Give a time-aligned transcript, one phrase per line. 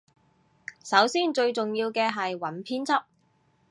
[0.83, 3.03] 首先最重要嘅係揾編輯